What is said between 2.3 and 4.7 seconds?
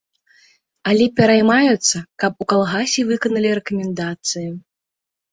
у калгасе выканалі рэкамендацыі.